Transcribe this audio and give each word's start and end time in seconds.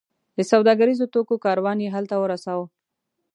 د 0.37 0.39
سوداګریزو 0.51 1.11
توکو 1.13 1.35
کاروان 1.45 1.77
یې 1.83 1.93
هلته 1.95 2.15
ورساوو. 2.17 2.65